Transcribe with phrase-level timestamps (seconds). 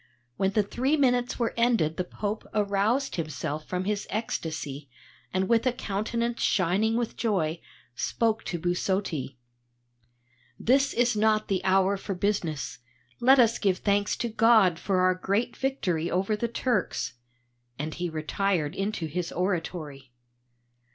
[0.35, 4.89] When the three minutes were ended the Pope aroused himself from his ecstasy,
[5.31, 7.61] and with a countenance shining with joy,
[7.93, 9.37] spoke to Busotti:
[10.59, 12.79] 'This is not the hour for business.
[13.19, 17.13] Let us give thanks to God for our great victory over the Turks,'
[17.77, 20.11] and he retired into his oratory.